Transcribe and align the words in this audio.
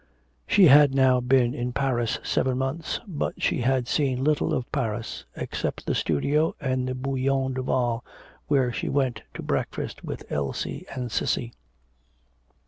She 0.47 0.65
had 0.65 0.95
now 0.95 1.19
been 1.19 1.53
in 1.53 1.73
Paris 1.73 2.17
seven 2.23 2.57
months, 2.57 3.01
but 3.07 3.39
she 3.39 3.61
had 3.61 3.87
seen 3.87 4.23
little 4.23 4.51
of 4.51 4.71
Paris 4.71 5.25
except 5.35 5.85
the 5.85 5.93
studio 5.93 6.55
and 6.59 6.87
the 6.87 6.95
Bouillon 6.95 7.53
Duval 7.53 8.03
where 8.47 8.73
she 8.73 8.89
went 8.89 9.21
to 9.35 9.43
breakfast 9.43 10.03
with 10.03 10.23
Elsie 10.31 10.87
and 10.95 11.11
Cissy. 11.11 11.53